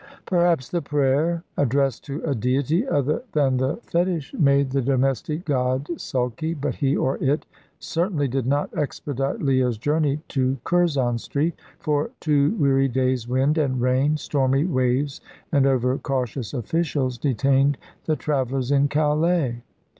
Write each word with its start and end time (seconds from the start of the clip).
Perhaps 0.25 0.69
the 0.69 0.81
prayer 0.81 1.43
addressed 1.57 2.03
to 2.05 2.23
a 2.23 2.33
Deity 2.33 2.87
other 2.89 3.21
than 3.33 3.57
the 3.57 3.75
fetish 3.83 4.33
made 4.33 4.71
the 4.71 4.81
domestic 4.81 5.45
god 5.45 5.87
sulky, 6.01 6.55
but 6.55 6.73
he, 6.73 6.97
or 6.97 7.23
it, 7.23 7.45
certainly 7.77 8.27
did 8.27 8.47
not 8.47 8.75
expedite 8.75 9.43
Leah's 9.43 9.77
journey 9.77 10.19
to 10.29 10.57
Curzon 10.63 11.19
Street. 11.19 11.53
For 11.77 12.09
two 12.19 12.55
weary 12.55 12.87
days 12.87 13.27
wind 13.27 13.59
and 13.59 13.79
rain, 13.79 14.17
stormy 14.17 14.65
waves 14.65 15.21
and 15.51 15.67
over 15.67 15.95
cautious 15.99 16.51
officials, 16.55 17.19
detained 17.19 17.77
the 18.05 18.15
travellers 18.15 18.71
in 18.71 18.87
Calais. 18.87 19.61